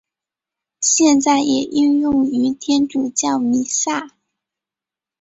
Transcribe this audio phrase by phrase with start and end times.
[0.79, 4.15] 现在也应用于天主教弥撒。